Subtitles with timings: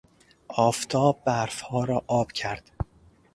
[0.57, 2.71] آفتاب برف ها را آب کرد.